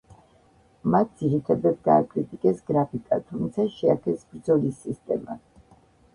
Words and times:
მათ 0.95 1.11
ძირითადად 1.19 1.77
გააკრიტიკეს 1.87 2.65
გრაფიკა, 2.71 3.21
თუმცა 3.29 3.67
შეაქეს 3.77 4.27
ბრძოლის 4.33 4.83
სისტემა. 4.89 5.41